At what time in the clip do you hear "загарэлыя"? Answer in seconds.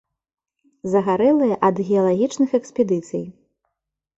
0.93-1.55